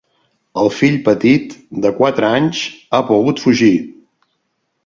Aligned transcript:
El 0.61 0.71
fill 0.77 0.95
petit, 1.09 1.53
de 1.85 1.93
quatre 2.01 2.31
anys, 2.39 2.65
ha 3.01 3.05
pogut 3.11 3.47
fugir. 3.47 3.73